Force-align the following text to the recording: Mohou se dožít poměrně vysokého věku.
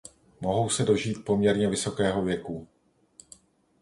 Mohou 0.41 0.69
se 0.69 0.83
dožít 0.85 1.25
poměrně 1.25 1.67
vysokého 1.69 2.21
věku. 2.23 2.67